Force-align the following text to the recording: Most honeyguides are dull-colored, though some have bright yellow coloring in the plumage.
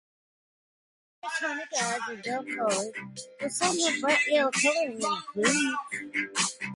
Most 1.21 1.41
honeyguides 1.41 2.09
are 2.09 2.21
dull-colored, 2.23 3.19
though 3.39 3.47
some 3.49 3.79
have 3.81 4.01
bright 4.01 4.27
yellow 4.29 4.49
coloring 4.49 4.93
in 4.93 4.97
the 4.99 5.23
plumage. 5.33 6.69